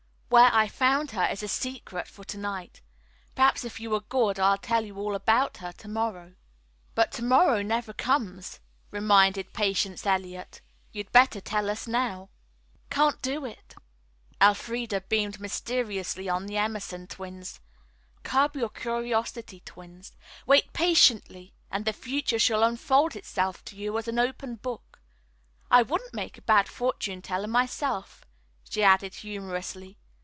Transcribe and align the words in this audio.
Where 0.39 0.49
I 0.55 0.69
found 0.69 1.11
her 1.11 1.25
is 1.25 1.43
a 1.43 1.49
secret 1.49 2.07
for 2.07 2.23
to 2.23 2.37
night. 2.37 2.79
Perhaps 3.35 3.65
if 3.65 3.81
you 3.81 3.93
are 3.95 3.99
good, 3.99 4.39
I'll 4.39 4.57
tell 4.57 4.85
you 4.85 4.95
all 4.95 5.13
about 5.13 5.57
her 5.57 5.73
to 5.73 5.89
morrow." 5.89 6.35
"But 6.95 7.11
to 7.13 7.21
morrow 7.21 7.61
never 7.61 7.91
comes," 7.91 8.61
reminded 8.91 9.51
Patience 9.51 10.05
Eliot. 10.05 10.61
"You'd 10.93 11.11
better 11.11 11.41
tell 11.41 11.69
us 11.69 11.85
now." 11.85 12.29
"Can't 12.89 13.21
do 13.21 13.43
it." 13.43 13.75
Elfreda 14.41 15.01
beamed 15.01 15.41
mysteriously 15.41 16.29
on 16.29 16.45
the 16.45 16.55
Emerson 16.55 17.07
twins. 17.07 17.59
"Curb 18.23 18.55
your 18.55 18.69
curiosity, 18.69 19.59
twins. 19.65 20.13
Wait 20.45 20.71
patiently 20.71 21.53
and 21.69 21.83
the 21.83 21.91
future 21.91 22.39
shall 22.39 22.63
unfold 22.63 23.17
itself 23.17 23.65
to 23.65 23.75
you 23.75 23.97
as 23.97 24.07
an 24.07 24.17
open 24.17 24.55
book. 24.55 25.01
I 25.69 25.81
wouldn't 25.81 26.13
make 26.13 26.37
a 26.37 26.41
bad 26.41 26.69
fortune 26.69 27.21
teller 27.21 27.49
myself," 27.49 28.23
she 28.69 28.81
added 28.81 29.15
humorously. 29.15 29.97